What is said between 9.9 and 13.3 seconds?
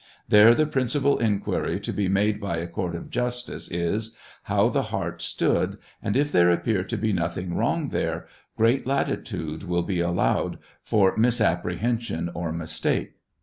allowed for misapprehension or mistake.